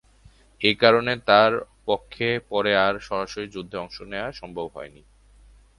[0.61, 1.51] এ কারণে তার
[1.85, 5.03] পক্ষে পরে আর সরাসরি যুদ্ধে অংশ নেওয়া সম্ভব হয়নি।